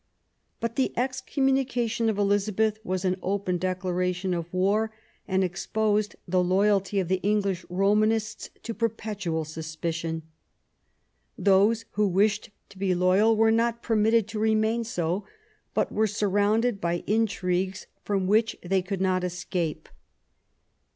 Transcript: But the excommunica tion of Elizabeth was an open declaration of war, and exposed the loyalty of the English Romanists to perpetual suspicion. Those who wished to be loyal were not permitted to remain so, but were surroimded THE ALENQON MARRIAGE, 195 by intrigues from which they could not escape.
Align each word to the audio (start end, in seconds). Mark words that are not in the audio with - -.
But 0.59 0.77
the 0.77 0.91
excommunica 0.97 1.87
tion 1.87 2.09
of 2.09 2.17
Elizabeth 2.17 2.79
was 2.83 3.05
an 3.05 3.17
open 3.21 3.59
declaration 3.59 4.33
of 4.33 4.51
war, 4.51 4.91
and 5.27 5.43
exposed 5.43 6.15
the 6.27 6.43
loyalty 6.43 6.99
of 6.99 7.07
the 7.07 7.21
English 7.21 7.63
Romanists 7.69 8.49
to 8.63 8.73
perpetual 8.73 9.45
suspicion. 9.45 10.23
Those 11.37 11.85
who 11.91 12.07
wished 12.07 12.49
to 12.69 12.79
be 12.79 12.95
loyal 12.95 13.35
were 13.37 13.51
not 13.51 13.83
permitted 13.83 14.27
to 14.29 14.39
remain 14.39 14.83
so, 14.83 15.27
but 15.75 15.91
were 15.91 16.07
surroimded 16.07 16.81
THE 16.81 16.87
ALENQON 16.87 17.05
MARRIAGE, 17.05 17.05
195 17.05 17.05
by 17.05 17.13
intrigues 17.13 17.87
from 18.03 18.25
which 18.25 18.57
they 18.63 18.81
could 18.81 19.01
not 19.01 19.23
escape. 19.23 19.87